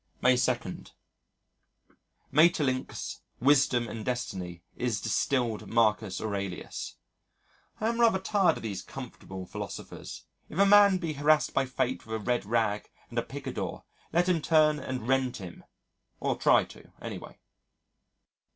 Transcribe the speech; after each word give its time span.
May 0.19 0.35
2. 0.35 0.85
Maeterlinck's 2.31 3.19
Wisdom 3.39 3.87
and 3.87 4.03
Destiny 4.03 4.63
is 4.75 4.99
distilled 4.99 5.67
Marcus 5.67 6.19
Aurelius. 6.19 6.95
I 7.79 7.87
am 7.87 8.01
rather 8.01 8.17
tired 8.17 8.57
of 8.57 8.63
these 8.63 8.81
comfortable 8.81 9.45
philosophers. 9.45 10.25
If 10.49 10.57
a 10.57 10.65
man 10.65 10.97
be 10.97 11.13
harassed 11.13 11.53
by 11.53 11.67
Fate 11.67 12.03
with 12.07 12.15
a 12.15 12.17
red 12.19 12.45
rag 12.47 12.89
and 13.11 13.19
a 13.19 13.21
picador 13.21 13.83
let 14.11 14.27
him 14.27 14.41
turn 14.41 14.79
and 14.79 15.07
rend 15.07 15.37
him 15.37 15.65
or 16.19 16.35
try 16.35 16.63
to, 16.63 16.91
anyway. 16.99 17.37